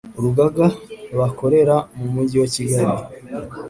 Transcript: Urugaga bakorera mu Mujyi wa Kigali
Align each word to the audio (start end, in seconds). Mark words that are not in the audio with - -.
Urugaga 0.17 0.65
bakorera 1.19 1.75
mu 1.97 2.07
Mujyi 2.13 2.37
wa 2.41 2.49
Kigali 2.55 2.93